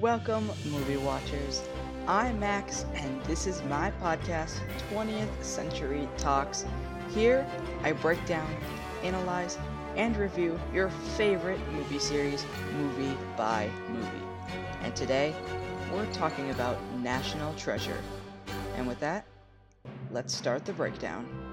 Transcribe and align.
Welcome, 0.00 0.50
movie 0.64 0.96
watchers. 0.96 1.62
I'm 2.08 2.40
Max, 2.40 2.84
and 2.94 3.24
this 3.26 3.46
is 3.46 3.62
my 3.70 3.92
podcast, 4.02 4.58
20th 4.90 5.44
Century 5.44 6.08
Talks. 6.18 6.66
Here, 7.14 7.46
I 7.84 7.92
break 7.92 8.18
down, 8.26 8.52
analyze, 9.04 9.56
and 9.94 10.16
review 10.16 10.58
your 10.72 10.90
favorite 11.16 11.60
movie 11.70 12.00
series, 12.00 12.44
movie 12.76 13.16
by 13.36 13.70
movie. 13.88 14.26
And 14.82 14.96
today, 14.96 15.32
we're 15.92 16.12
talking 16.12 16.50
about 16.50 16.76
National 16.96 17.54
Treasure. 17.54 18.02
And 18.74 18.88
with 18.88 18.98
that, 18.98 19.24
let's 20.10 20.34
start 20.34 20.64
the 20.64 20.72
breakdown. 20.72 21.43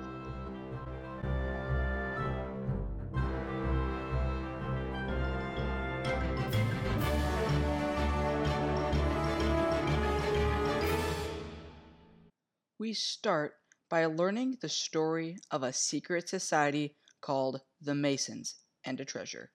We 12.81 12.95
start 12.95 13.59
by 13.89 14.07
learning 14.07 14.57
the 14.59 14.67
story 14.67 15.37
of 15.51 15.61
a 15.61 15.71
secret 15.71 16.27
society 16.27 16.97
called 17.21 17.61
the 17.79 17.93
Masons 17.93 18.55
and 18.83 18.99
a 18.99 19.05
treasure. 19.05 19.51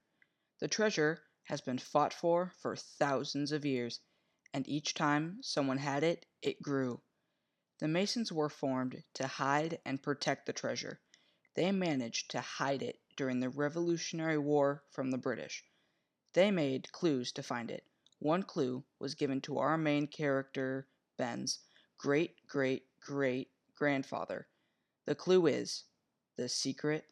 The 0.61 0.69
treasure 0.69 1.25
has 1.47 1.61
been 1.61 1.79
fought 1.79 2.15
for 2.15 2.53
for 2.61 2.77
thousands 2.77 3.51
of 3.51 3.65
years, 3.65 3.99
and 4.55 4.69
each 4.69 4.95
time 4.95 5.43
someone 5.43 5.79
had 5.79 6.05
it, 6.05 6.25
it 6.41 6.63
grew. 6.63 7.03
The 7.81 7.89
Masons 7.89 8.31
were 8.31 8.49
formed 8.49 9.03
to 9.15 9.27
hide 9.27 9.81
and 9.85 10.01
protect 10.01 10.47
the 10.47 10.53
treasure. 10.53 11.01
They 11.55 11.73
managed 11.73 12.31
to 12.31 12.41
hide 12.41 12.81
it 12.81 13.01
during 13.17 13.41
the 13.41 13.51
Revolutionary 13.51 14.39
War 14.39 14.85
from 14.93 15.11
the 15.11 15.19
British. 15.19 15.65
They 16.35 16.53
made 16.53 16.93
clues 16.93 17.33
to 17.33 17.43
find 17.43 17.73
it. 17.73 17.89
One 18.21 18.45
clue 18.45 18.85
was 19.01 19.17
given 19.17 19.41
to 19.41 19.59
our 19.59 19.77
main 19.77 20.07
character, 20.07 20.87
Ben's 21.17 21.59
great 21.99 22.47
great 22.47 22.85
great 23.07 23.49
grandfather. 23.77 24.49
The 25.07 25.15
clue 25.15 25.47
is 25.47 25.85
the 26.37 26.49
secret 26.49 27.05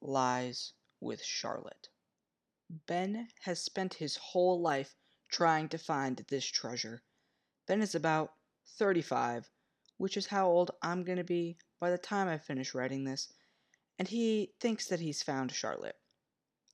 lies 0.00 0.72
with 1.00 1.22
Charlotte. 1.22 1.88
Ben 2.88 3.28
has 3.42 3.62
spent 3.62 3.94
his 3.94 4.16
whole 4.16 4.60
life 4.60 4.96
trying 5.30 5.68
to 5.68 5.78
find 5.78 6.24
this 6.28 6.44
treasure. 6.44 7.00
Ben 7.68 7.80
is 7.80 7.94
about 7.94 8.32
35, 8.76 9.48
which 9.98 10.16
is 10.16 10.26
how 10.26 10.48
old 10.48 10.72
I'm 10.82 11.04
going 11.04 11.18
to 11.18 11.24
be 11.24 11.58
by 11.78 11.90
the 11.90 11.98
time 11.98 12.26
I 12.26 12.38
finish 12.38 12.74
writing 12.74 13.04
this, 13.04 13.32
and 14.00 14.08
he 14.08 14.52
thinks 14.58 14.88
that 14.88 14.98
he's 14.98 15.22
found 15.22 15.52
Charlotte. 15.52 15.96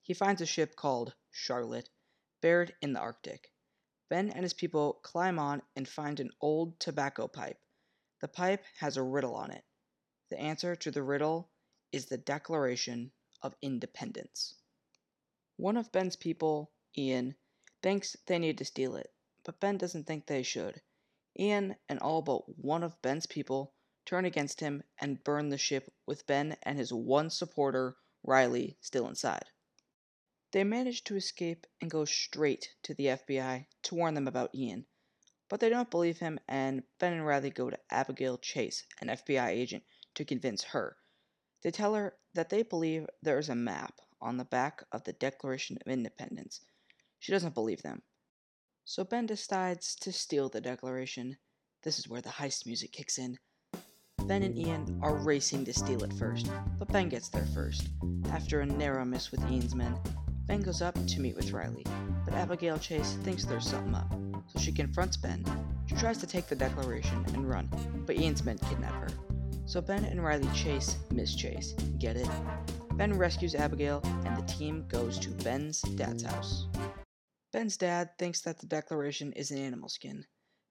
He 0.01 0.15
finds 0.15 0.41
a 0.41 0.47
ship 0.47 0.77
called 0.77 1.15
Charlotte, 1.31 1.91
buried 2.41 2.75
in 2.81 2.95
the 2.95 3.01
Arctic. 3.01 3.53
Ben 4.09 4.31
and 4.31 4.45
his 4.45 4.55
people 4.55 4.95
climb 5.03 5.39
on 5.39 5.61
and 5.77 5.87
find 5.87 6.21
an 6.21 6.31
old 6.41 6.81
tobacco 6.81 7.29
pipe. 7.29 7.59
The 8.23 8.29
pipe 8.29 8.65
has 8.79 8.97
a 8.97 9.03
riddle 9.03 9.35
on 9.35 9.51
it. 9.51 9.65
The 10.31 10.39
answer 10.39 10.77
to 10.77 10.93
the 10.93 11.03
riddle 11.03 11.51
is 11.91 12.07
the 12.07 12.19
Declaration 12.19 13.11
of 13.43 13.57
Independence. 13.61 14.55
One 15.57 15.77
of 15.77 15.91
Ben's 15.91 16.15
people, 16.15 16.71
Ian, 16.97 17.35
thinks 17.83 18.17
they 18.27 18.39
need 18.39 18.59
to 18.59 18.65
steal 18.65 18.95
it, 18.95 19.13
but 19.43 19.59
Ben 19.59 19.77
doesn't 19.77 20.05
think 20.05 20.27
they 20.27 20.45
should. 20.45 20.83
Ian 21.37 21.75
and 21.89 21.99
all 21.99 22.23
but 22.23 22.57
one 22.57 22.85
of 22.85 23.03
Ben's 23.03 23.27
people 23.27 23.75
turn 24.07 24.25
against 24.25 24.61
him 24.61 24.85
and 25.01 25.25
burn 25.25 25.49
the 25.49 25.59
ship 25.59 25.93
with 26.07 26.25
Ben 26.29 26.57
and 26.63 26.79
his 26.79 26.93
one 26.93 27.29
supporter, 27.29 27.97
Riley, 28.23 28.79
still 28.81 29.09
inside. 29.09 29.47
They 30.53 30.63
manage 30.63 31.03
to 31.05 31.17
escape 31.17 31.67
and 31.81 31.91
go 31.91 32.05
straight 32.05 32.77
to 32.85 32.95
the 32.95 33.07
FBI 33.07 33.67
to 33.83 33.95
warn 33.97 34.15
them 34.15 34.29
about 34.29 34.55
Ian, 34.55 34.87
but 35.53 35.61
they 35.61 35.69
don't 35.69 35.91
believe 35.91 36.19
him, 36.19 36.41
and 36.49 36.83
Ben 36.99 37.13
and 37.13 37.27
Riley 37.27 37.51
go 37.51 37.69
to 37.69 37.79
Abigail 37.91 38.39
Chase, 38.39 38.85
an 39.03 39.09
FBI 39.09 39.49
agent, 39.49 39.83
to 40.15 40.25
convince 40.25 40.65
her. 40.65 40.97
They 41.63 41.71
tell 41.71 41.93
her 41.93 42.15
that 42.33 42.49
they 42.49 42.63
believe 42.63 43.05
there 43.21 43.39
is 43.39 43.51
a 43.51 43.55
map 43.55 44.01
on 44.19 44.39
the 44.39 44.47
back 44.47 44.83
of 44.93 45.05
the 45.05 45.13
Declaration 45.13 45.77
of 45.77 45.93
Independence. 45.93 46.63
She 47.19 47.33
doesn't 47.33 47.53
believe 47.53 47.83
them. 47.83 48.01
So 48.87 49.05
Ben 49.05 49.27
decides 49.27 49.95
to 49.97 50.11
steal 50.11 50.49
the 50.49 50.63
Declaration. 50.63 51.37
This 51.83 51.99
is 51.99 52.09
where 52.09 52.23
the 52.23 52.31
heist 52.31 52.65
music 52.65 52.93
kicks 52.93 53.19
in. 53.19 53.37
Ben 54.21 54.43
and 54.43 54.57
Ian 54.57 55.01
are 55.03 55.17
racing 55.17 55.67
to 55.67 55.75
steal 55.75 56.03
it 56.03 56.15
first, 56.15 56.51
but 56.79 56.89
Ben 56.89 57.11
gets 57.11 57.29
there 57.29 57.47
first. 57.53 57.91
After 58.31 58.61
a 58.61 58.67
narrow 58.67 59.05
miss 59.05 59.31
with 59.31 59.45
Ian's 59.51 59.75
men, 59.75 60.01
Ben 60.47 60.63
goes 60.63 60.81
up 60.81 60.95
to 60.95 61.21
meet 61.21 61.37
with 61.37 61.53
Riley, 61.53 61.85
but 62.25 62.33
Abigail 62.33 62.79
Chase 62.79 63.19
thinks 63.23 63.45
there's 63.45 63.69
something 63.69 63.95
up 63.95 64.32
so 64.53 64.59
she 64.59 64.73
confronts 64.73 65.17
Ben. 65.17 65.45
She 65.87 65.95
tries 65.95 66.19
to 66.19 66.27
take 66.27 66.47
the 66.47 66.55
declaration 66.55 67.25
and 67.29 67.49
run, 67.49 67.69
but 68.07 68.17
Ian's 68.17 68.45
men 68.45 68.59
kidnap 68.59 68.95
her. 68.95 69.09
So 69.65 69.81
Ben 69.81 70.05
and 70.05 70.23
Riley 70.23 70.49
chase 70.55 70.99
Miss 71.11 71.35
Chase. 71.35 71.73
Get 71.99 72.17
it? 72.17 72.29
Ben 72.93 73.15
rescues 73.15 73.55
Abigail, 73.55 74.03
and 74.25 74.37
the 74.37 74.53
team 74.53 74.87
goes 74.89 75.19
to 75.21 75.31
Ben's 75.31 75.81
dad's 75.81 76.25
house. 76.25 76.67
Ben's 77.53 77.77
dad 77.77 78.11
thinks 78.19 78.41
that 78.43 78.59
the 78.59 78.67
declaration 78.67 79.33
is 79.33 79.51
an 79.51 79.59
animal 79.59 79.89
skin. 79.89 80.25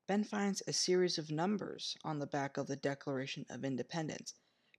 Ben 0.08 0.24
finds 0.24 0.62
a 0.68 0.74
series 0.74 1.18
of 1.18 1.32
numbers 1.32 1.96
on 2.04 2.20
the 2.20 2.28
back 2.28 2.58
of 2.58 2.68
the 2.68 2.76
Declaration 2.76 3.46
of 3.50 3.64
Independence. 3.64 4.34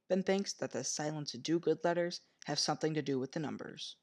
Ben 0.09 0.23
thinks 0.23 0.53
that 0.55 0.73
the 0.73 0.85
Silence 0.85 1.33
Dogood 1.33 1.79
letters 1.85 2.21
have 2.45 2.59
something 2.59 2.93
to 2.95 3.03
do 3.03 3.19
with 3.19 3.33
the 3.33 3.41
numbers. 3.41 3.97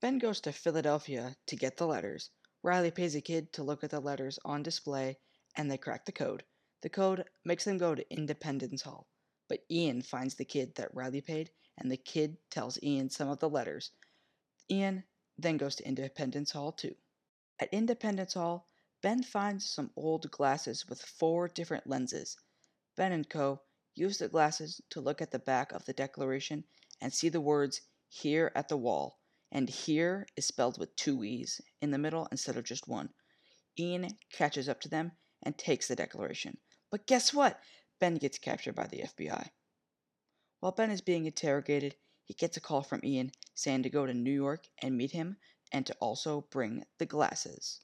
Ben 0.00 0.18
goes 0.18 0.40
to 0.42 0.52
Philadelphia 0.52 1.34
to 1.46 1.56
get 1.56 1.76
the 1.76 1.86
letters, 1.86 2.30
Riley 2.64 2.90
pays 2.90 3.14
a 3.14 3.20
kid 3.20 3.52
to 3.52 3.62
look 3.62 3.84
at 3.84 3.90
the 3.90 4.00
letters 4.00 4.38
on 4.42 4.62
display, 4.62 5.18
and 5.54 5.70
they 5.70 5.76
crack 5.76 6.06
the 6.06 6.12
code. 6.12 6.44
The 6.80 6.88
code 6.88 7.26
makes 7.44 7.64
them 7.64 7.76
go 7.76 7.94
to 7.94 8.10
Independence 8.10 8.80
Hall. 8.80 9.06
But 9.48 9.66
Ian 9.70 10.00
finds 10.00 10.36
the 10.36 10.46
kid 10.46 10.76
that 10.76 10.94
Riley 10.94 11.20
paid, 11.20 11.50
and 11.76 11.92
the 11.92 11.98
kid 11.98 12.38
tells 12.48 12.82
Ian 12.82 13.10
some 13.10 13.28
of 13.28 13.38
the 13.38 13.50
letters. 13.50 13.90
Ian 14.70 15.04
then 15.36 15.58
goes 15.58 15.74
to 15.74 15.86
Independence 15.86 16.52
Hall 16.52 16.72
too. 16.72 16.96
At 17.60 17.68
Independence 17.70 18.32
Hall, 18.32 18.66
Ben 19.02 19.22
finds 19.22 19.68
some 19.68 19.90
old 19.94 20.30
glasses 20.30 20.88
with 20.88 21.02
four 21.02 21.48
different 21.48 21.86
lenses. 21.86 22.38
Ben 22.96 23.12
and 23.12 23.28
Co. 23.28 23.60
use 23.94 24.16
the 24.16 24.28
glasses 24.28 24.80
to 24.88 25.02
look 25.02 25.20
at 25.20 25.32
the 25.32 25.38
back 25.38 25.72
of 25.72 25.84
the 25.84 25.92
Declaration 25.92 26.64
and 26.98 27.12
see 27.12 27.28
the 27.28 27.42
words 27.42 27.82
here 28.08 28.50
at 28.54 28.68
the 28.68 28.78
wall 28.78 29.18
and 29.54 29.68
here 29.68 30.26
is 30.36 30.44
spelled 30.44 30.78
with 30.78 30.96
two 30.96 31.22
E's 31.22 31.60
in 31.80 31.92
the 31.92 31.98
middle 31.98 32.26
instead 32.32 32.56
of 32.56 32.64
just 32.64 32.88
one. 32.88 33.08
Ian 33.78 34.18
catches 34.32 34.68
up 34.68 34.80
to 34.80 34.88
them 34.88 35.12
and 35.44 35.56
takes 35.56 35.86
the 35.86 35.94
declaration. 35.94 36.58
But 36.90 37.06
guess 37.06 37.32
what? 37.32 37.60
Ben 38.00 38.16
gets 38.16 38.36
captured 38.38 38.74
by 38.74 38.88
the 38.88 39.02
FBI. 39.02 39.50
While 40.58 40.72
Ben 40.72 40.90
is 40.90 41.00
being 41.00 41.26
interrogated, 41.26 41.94
he 42.24 42.34
gets 42.34 42.56
a 42.56 42.60
call 42.60 42.82
from 42.82 43.04
Ian 43.04 43.30
saying 43.54 43.84
to 43.84 43.90
go 43.90 44.04
to 44.06 44.12
New 44.12 44.32
York 44.32 44.66
and 44.82 44.96
meet 44.96 45.12
him 45.12 45.36
and 45.70 45.86
to 45.86 45.94
also 46.00 46.42
bring 46.50 46.84
the 46.98 47.06
glasses. 47.06 47.80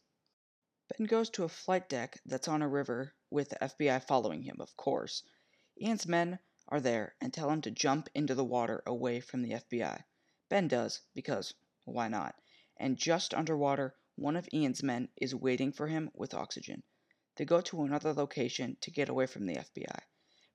Ben 0.89 1.07
goes 1.07 1.31
to 1.31 1.45
a 1.45 1.49
flight 1.49 1.89
deck 1.89 2.21
that's 2.27 2.49
on 2.49 2.63
a 2.63 2.69
river 2.69 3.15
with 3.31 3.51
the 3.51 3.57
FBI 3.57 4.03
following 4.09 4.43
him, 4.43 4.57
of 4.59 4.77
course. 4.77 5.23
Ian's 5.81 6.09
men 6.09 6.41
are 6.69 6.81
there 6.81 7.15
and 7.21 7.33
tell 7.33 7.51
him 7.51 7.61
to 7.63 7.71
jump 7.71 8.09
into 8.13 8.35
the 8.35 8.45
water 8.45 8.83
away 8.87 9.21
from 9.21 9.43
the 9.43 9.53
FBI. 9.53 10.03
Ben 10.51 10.67
does, 10.67 11.01
because 11.15 11.55
why 11.85 12.09
not? 12.09 12.35
And 12.77 12.99
just 12.99 13.33
underwater, 13.35 13.95
one 14.17 14.37
of 14.37 14.49
Ian's 14.53 14.83
men 14.83 15.09
is 15.17 15.33
waiting 15.33 15.71
for 15.71 15.87
him 15.87 16.11
with 16.13 16.35
oxygen. 16.35 16.83
They 17.37 17.45
go 17.45 17.61
to 17.61 17.85
another 17.85 18.13
location 18.13 18.77
to 18.81 18.91
get 18.91 19.09
away 19.09 19.27
from 19.27 19.47
the 19.47 19.55
FBI. 19.55 20.01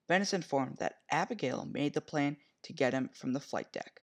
Ben 0.07 0.21
is 0.21 0.33
informed 0.33 0.79
that 0.79 1.01
Abigail 1.09 1.65
made 1.65 1.93
the 1.93 2.01
plan 2.01 2.35
to 2.63 2.73
get 2.73 2.93
him 2.93 3.07
from 3.13 3.31
the 3.31 3.39
flight 3.39 3.71
deck. 3.71 4.01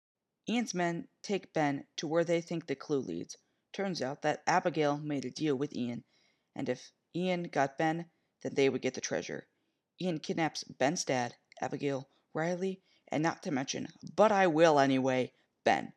Ian's 0.49 0.73
men 0.73 1.07
take 1.23 1.53
Ben 1.53 1.87
to 1.97 2.07
where 2.07 2.25
they 2.25 2.41
think 2.41 2.67
the 2.67 2.75
clue 2.75 3.01
leads. 3.01 3.37
Turns 3.75 4.01
out 4.01 4.23
that 4.23 4.43
Abigail 4.47 4.97
made 4.97 5.27
a 5.27 5.31
deal 5.31 5.55
with 5.55 5.77
Ian, 5.77 6.03
and 6.55 6.71
if 6.71 6.93
Ian 7.15 7.45
got 7.45 7.77
Ben, 7.77 8.11
then 8.43 8.55
they 8.55 8.71
would 8.71 8.81
get 8.81 8.95
the 8.95 9.03
treasure. 9.03 9.47
Ian 10.01 10.19
kidnaps 10.19 10.65
Ben's 10.65 11.05
dad, 11.05 11.37
Abigail, 11.61 12.09
Riley, 12.33 12.83
and 13.09 13.23
not 13.23 13.43
to 13.43 13.51
mention, 13.51 13.89
but 14.17 14.33
I 14.33 14.47
will 14.47 14.79
anyway, 14.79 15.33
Ben. 15.65 15.95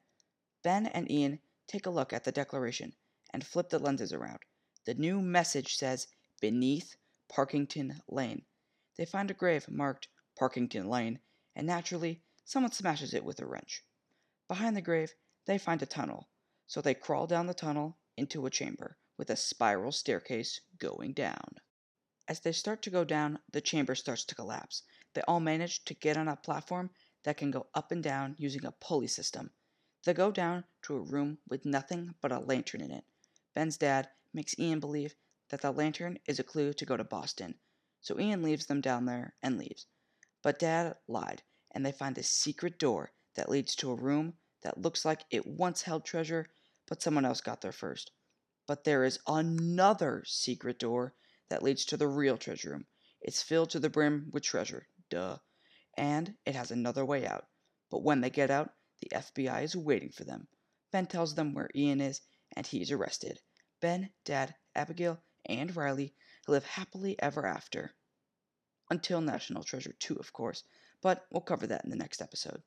Ben 0.63 0.87
and 0.87 1.11
Ian 1.11 1.39
take 1.67 1.85
a 1.85 1.89
look 1.89 2.13
at 2.13 2.23
the 2.23 2.31
declaration 2.31 2.95
and 3.31 3.45
flip 3.45 3.69
the 3.69 3.79
lenses 3.79 4.13
around. 4.13 4.39
The 4.85 4.93
new 4.93 5.21
message 5.21 5.75
says, 5.75 6.07
Beneath 6.39 6.95
Parkington 7.29 7.99
Lane. 8.07 8.45
They 8.95 9.05
find 9.05 9.29
a 9.29 9.33
grave 9.33 9.69
marked 9.69 10.07
Parkington 10.39 10.87
Lane, 10.87 11.19
and 11.55 11.67
naturally, 11.67 12.23
someone 12.45 12.71
smashes 12.71 13.13
it 13.13 13.25
with 13.25 13.41
a 13.41 13.45
wrench. 13.45 13.83
Behind 14.47 14.77
the 14.77 14.81
grave, 14.81 15.13
they 15.45 15.57
find 15.57 15.81
a 15.81 15.85
tunnel, 15.85 16.29
so 16.65 16.81
they 16.81 16.93
crawl 16.93 17.27
down 17.27 17.47
the 17.47 17.53
tunnel 17.53 17.97
into 18.15 18.45
a 18.45 18.49
chamber 18.49 18.97
with 19.17 19.29
a 19.29 19.35
spiral 19.35 19.91
staircase 19.91 20.61
going 20.77 21.11
down. 21.11 21.57
As 22.29 22.39
they 22.39 22.53
start 22.53 22.81
to 22.83 22.89
go 22.89 23.03
down, 23.03 23.39
the 23.51 23.61
chamber 23.61 23.95
starts 23.95 24.23
to 24.25 24.35
collapse. 24.35 24.83
They 25.13 25.21
all 25.27 25.39
manage 25.39 25.83
to 25.85 25.93
get 25.93 26.15
on 26.15 26.27
a 26.27 26.35
platform 26.35 26.91
that 27.23 27.37
can 27.37 27.51
go 27.51 27.67
up 27.73 27.91
and 27.91 28.01
down 28.01 28.35
using 28.37 28.65
a 28.65 28.71
pulley 28.71 29.07
system. 29.07 29.51
They 30.05 30.13
go 30.13 30.31
down 30.31 30.65
to 30.83 30.95
a 30.95 31.01
room 31.01 31.39
with 31.47 31.65
nothing 31.65 32.15
but 32.21 32.31
a 32.31 32.39
lantern 32.39 32.81
in 32.81 32.91
it. 32.91 33.03
Ben's 33.53 33.77
dad 33.77 34.09
makes 34.33 34.57
Ian 34.59 34.79
believe 34.79 35.15
that 35.49 35.61
the 35.61 35.71
lantern 35.71 36.19
is 36.25 36.39
a 36.39 36.43
clue 36.43 36.73
to 36.73 36.85
go 36.85 36.97
to 36.97 37.03
Boston, 37.03 37.55
so 38.01 38.19
Ian 38.19 38.41
leaves 38.41 38.67
them 38.67 38.81
down 38.81 39.05
there 39.05 39.33
and 39.41 39.57
leaves. 39.57 39.87
But 40.43 40.59
Dad 40.59 40.95
lied, 41.07 41.43
and 41.71 41.85
they 41.85 41.91
find 41.91 42.17
a 42.17 42.23
secret 42.23 42.77
door 42.77 43.11
that 43.35 43.49
leads 43.49 43.75
to 43.75 43.91
a 43.91 43.95
room 43.95 44.37
that 44.61 44.81
looks 44.81 45.03
like 45.03 45.25
it 45.29 45.45
once 45.45 45.81
held 45.81 46.05
treasure, 46.05 46.47
but 46.87 47.01
someone 47.01 47.25
else 47.25 47.41
got 47.41 47.61
there 47.61 47.71
first. 47.71 48.11
But 48.67 48.83
there 48.83 49.03
is 49.03 49.19
another 49.27 50.23
secret 50.25 50.79
door 50.79 51.15
that 51.49 51.63
leads 51.63 51.85
to 51.85 51.97
the 51.97 52.07
real 52.07 52.37
treasure 52.37 52.71
room. 52.71 52.85
It's 53.21 53.41
filled 53.41 53.71
to 53.71 53.79
the 53.79 53.89
brim 53.89 54.29
with 54.31 54.43
treasure, 54.43 54.87
duh. 55.09 55.39
And 55.97 56.35
it 56.45 56.55
has 56.55 56.71
another 56.71 57.03
way 57.03 57.25
out. 57.25 57.47
But 57.89 58.03
when 58.03 58.21
they 58.21 58.29
get 58.29 58.51
out, 58.51 58.73
the 58.99 59.09
FBI 59.09 59.63
is 59.63 59.75
waiting 59.75 60.11
for 60.11 60.23
them. 60.23 60.47
Ben 60.91 61.05
tells 61.05 61.35
them 61.35 61.53
where 61.53 61.69
Ian 61.75 62.01
is, 62.01 62.21
and 62.55 62.65
he's 62.65 62.91
arrested. 62.91 63.39
Ben, 63.79 64.11
Dad, 64.25 64.55
Abigail, 64.75 65.21
and 65.45 65.75
Riley 65.75 66.13
live 66.47 66.65
happily 66.65 67.21
ever 67.21 67.45
after. 67.45 67.93
Until 68.89 69.21
National 69.21 69.63
Treasure 69.63 69.93
2, 69.99 70.15
of 70.15 70.33
course, 70.33 70.63
but 71.01 71.27
we'll 71.31 71.41
cover 71.41 71.67
that 71.67 71.83
in 71.83 71.89
the 71.89 71.95
next 71.95 72.21
episode. 72.21 72.63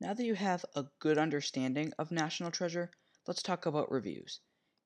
Now 0.00 0.14
that 0.14 0.24
you 0.24 0.34
have 0.34 0.64
a 0.74 0.86
good 0.98 1.18
understanding 1.18 1.92
of 1.98 2.10
National 2.10 2.50
Treasure, 2.50 2.90
let's 3.26 3.42
talk 3.42 3.66
about 3.66 3.92
reviews. 3.92 4.40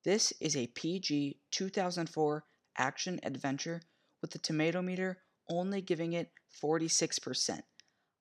This 0.04 0.32
is 0.40 0.56
a 0.56 0.66
PG 0.66 1.40
2004 1.50 2.44
action 2.76 3.20
adventure 3.22 3.82
with 4.20 4.30
the 4.32 4.38
tomato 4.38 4.82
meter 4.82 5.22
only 5.48 5.80
giving 5.80 6.12
it 6.12 6.32
46%. 6.62 7.62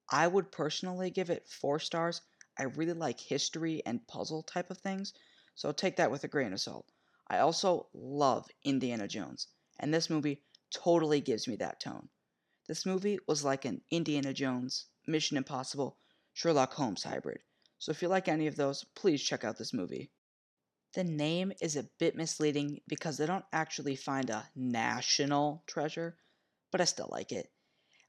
I 0.09 0.27
would 0.27 0.51
personally 0.51 1.09
give 1.09 1.29
it 1.29 1.47
4 1.47 1.79
stars. 1.79 2.21
I 2.57 2.63
really 2.63 2.93
like 2.93 3.19
history 3.19 3.81
and 3.85 4.07
puzzle 4.07 4.43
type 4.43 4.71
of 4.71 4.77
things, 4.77 5.13
so 5.55 5.71
take 5.71 5.97
that 5.97 6.11
with 6.11 6.23
a 6.23 6.27
grain 6.27 6.53
of 6.53 6.59
salt. 6.59 6.91
I 7.27 7.39
also 7.39 7.87
love 7.93 8.47
Indiana 8.63 9.07
Jones, 9.07 9.47
and 9.79 9.93
this 9.93 10.09
movie 10.09 10.43
totally 10.73 11.21
gives 11.21 11.47
me 11.47 11.55
that 11.57 11.79
tone. 11.79 12.09
This 12.67 12.85
movie 12.85 13.19
was 13.27 13.43
like 13.43 13.65
an 13.65 13.81
Indiana 13.91 14.33
Jones, 14.33 14.85
Mission 15.07 15.37
Impossible, 15.37 15.97
Sherlock 16.33 16.73
Holmes 16.73 17.03
hybrid. 17.03 17.39
So 17.79 17.91
if 17.91 18.01
you 18.01 18.07
like 18.07 18.27
any 18.27 18.47
of 18.47 18.55
those, 18.55 18.85
please 18.95 19.21
check 19.21 19.43
out 19.43 19.57
this 19.57 19.73
movie. 19.73 20.11
The 20.93 21.03
name 21.03 21.51
is 21.61 21.75
a 21.75 21.89
bit 21.99 22.15
misleading 22.15 22.79
because 22.87 23.17
they 23.17 23.25
don't 23.25 23.45
actually 23.53 23.95
find 23.95 24.29
a 24.29 24.49
national 24.55 25.63
treasure, 25.67 26.17
but 26.71 26.81
I 26.81 26.85
still 26.85 27.09
like 27.11 27.31
it. 27.31 27.51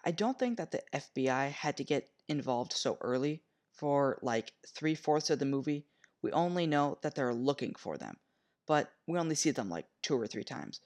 I 0.05 0.13
don't 0.13 0.39
think 0.39 0.59
that 0.59 0.71
the 0.71 0.83
FBI 0.93 1.51
had 1.51 1.77
to 1.79 1.85
get 1.85 2.09
involved 2.29 2.73
so 2.73 2.99
early. 3.01 3.43
For 3.73 4.19
like 4.23 4.53
three 4.67 4.97
fourths 4.97 5.31
of 5.31 5.39
the 5.39 5.45
movie, 5.45 5.87
we 6.21 6.33
only 6.33 6.67
know 6.67 6.99
that 7.03 7.15
they're 7.15 7.33
looking 7.33 7.75
for 7.77 7.97
them, 7.97 8.17
but 8.67 8.93
we 9.07 9.19
only 9.19 9.37
see 9.37 9.53
them 9.53 9.71
like 9.71 9.87
two 10.03 10.21
or 10.21 10.27
three 10.27 10.43
times. 10.43 10.81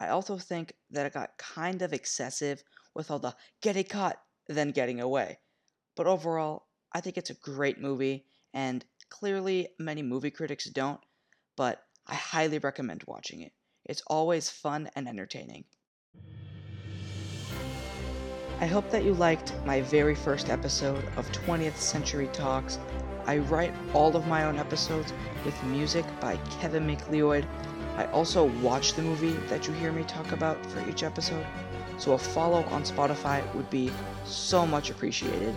I 0.00 0.08
also 0.08 0.36
think 0.36 0.74
that 0.90 1.06
it 1.06 1.12
got 1.14 1.38
kind 1.38 1.80
of 1.80 1.92
excessive 1.92 2.64
with 2.92 3.10
all 3.10 3.20
the 3.20 3.36
getting 3.60 3.84
caught, 3.84 4.20
then 4.48 4.72
getting 4.72 5.00
away. 5.00 5.38
But 5.94 6.08
overall, 6.08 6.66
I 6.92 7.00
think 7.00 7.16
it's 7.16 7.30
a 7.30 7.34
great 7.34 7.80
movie, 7.80 8.26
and 8.52 8.84
clearly 9.10 9.68
many 9.78 10.02
movie 10.02 10.32
critics 10.32 10.64
don't, 10.64 11.00
but 11.56 11.86
I 12.06 12.14
highly 12.14 12.58
recommend 12.58 13.04
watching 13.06 13.42
it. 13.42 13.52
It's 13.84 14.02
always 14.08 14.50
fun 14.50 14.90
and 14.96 15.06
entertaining. 15.08 15.66
I 18.64 18.66
hope 18.66 18.88
that 18.92 19.04
you 19.04 19.12
liked 19.12 19.52
my 19.66 19.82
very 19.82 20.14
first 20.14 20.48
episode 20.48 21.04
of 21.18 21.30
20th 21.32 21.76
Century 21.76 22.28
Talks. 22.28 22.78
I 23.26 23.36
write 23.36 23.74
all 23.92 24.16
of 24.16 24.26
my 24.26 24.44
own 24.44 24.56
episodes 24.56 25.12
with 25.44 25.62
music 25.64 26.06
by 26.18 26.38
Kevin 26.48 26.86
MacLeod. 26.86 27.46
I 27.98 28.06
also 28.06 28.44
watch 28.62 28.94
the 28.94 29.02
movie 29.02 29.34
that 29.50 29.68
you 29.68 29.74
hear 29.74 29.92
me 29.92 30.02
talk 30.04 30.32
about 30.32 30.64
for 30.64 30.80
each 30.88 31.02
episode, 31.02 31.44
so 31.98 32.14
a 32.14 32.18
follow 32.18 32.62
on 32.70 32.84
Spotify 32.84 33.44
would 33.54 33.68
be 33.68 33.92
so 34.24 34.64
much 34.64 34.88
appreciated. 34.88 35.54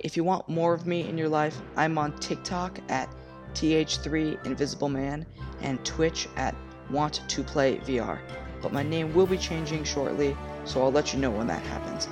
If 0.00 0.16
you 0.16 0.24
want 0.24 0.48
more 0.48 0.74
of 0.74 0.84
me 0.84 1.08
in 1.08 1.16
your 1.16 1.28
life, 1.28 1.60
I'm 1.76 1.96
on 1.96 2.18
TikTok 2.18 2.80
at 2.88 3.08
TH3 3.54 4.44
Invisible 4.44 4.88
Man 4.88 5.24
and 5.60 5.84
Twitch 5.84 6.26
at 6.34 6.56
Want 6.90 7.22
to 7.28 7.44
Play 7.44 7.76
VR. 7.76 8.18
But 8.60 8.72
my 8.72 8.82
name 8.82 9.14
will 9.14 9.26
be 9.26 9.38
changing 9.38 9.84
shortly, 9.84 10.36
so 10.64 10.82
I'll 10.82 10.90
let 10.90 11.14
you 11.14 11.20
know 11.20 11.30
when 11.30 11.46
that 11.46 11.62
happens. 11.62 12.08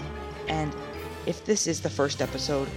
And 0.49 0.75
if 1.27 1.45
this 1.45 1.67
is 1.67 1.81
the 1.81 1.91
first 1.91 2.23
episode, 2.23 2.69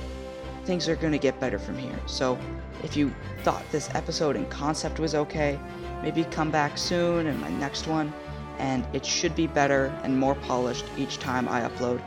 things 0.65 0.87
are 0.87 0.95
going 0.95 1.13
to 1.13 1.19
get 1.19 1.39
better 1.39 1.59
from 1.59 1.77
here. 1.77 1.99
So 2.05 2.37
if 2.83 2.95
you 2.95 3.13
thought 3.43 3.63
this 3.71 3.89
episode 3.93 4.35
and 4.35 4.49
concept 4.49 4.99
was 4.99 5.15
okay, 5.15 5.59
maybe 6.01 6.23
come 6.25 6.51
back 6.51 6.77
soon 6.77 7.27
in 7.27 7.39
my 7.39 7.49
next 7.49 7.87
one, 7.87 8.13
and 8.57 8.85
it 8.93 9.05
should 9.05 9.35
be 9.35 9.47
better 9.47 9.87
and 10.03 10.17
more 10.17 10.35
polished 10.35 10.85
each 10.97 11.17
time 11.17 11.47
I 11.47 11.61
upload. 11.61 12.01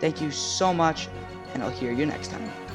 Thank 0.00 0.20
you 0.20 0.30
so 0.30 0.72
much, 0.72 1.08
and 1.54 1.62
I'll 1.62 1.70
hear 1.70 1.92
you 1.92 2.06
next 2.06 2.30
time. 2.30 2.65